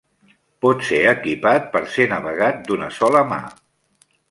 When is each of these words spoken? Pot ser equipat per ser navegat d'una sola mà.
Pot 0.65 0.79
ser 0.87 1.01
equipat 1.09 1.69
per 1.77 1.83
ser 1.97 2.09
navegat 2.15 2.59
d'una 2.71 2.91
sola 2.99 3.25
mà. 3.35 3.41